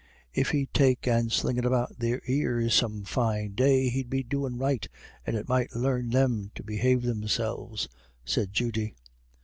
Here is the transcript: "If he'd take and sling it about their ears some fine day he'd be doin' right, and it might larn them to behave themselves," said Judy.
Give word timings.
"If 0.33 0.49
he'd 0.49 0.73
take 0.73 1.05
and 1.07 1.31
sling 1.31 1.57
it 1.57 1.65
about 1.65 1.99
their 1.99 2.23
ears 2.25 2.73
some 2.73 3.03
fine 3.03 3.51
day 3.53 3.87
he'd 3.89 4.09
be 4.09 4.23
doin' 4.23 4.57
right, 4.57 4.87
and 5.27 5.35
it 5.35 5.47
might 5.47 5.75
larn 5.75 6.09
them 6.09 6.49
to 6.55 6.63
behave 6.63 7.03
themselves," 7.03 7.87
said 8.25 8.51
Judy. 8.51 8.95